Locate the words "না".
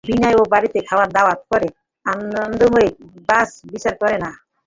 4.23-4.31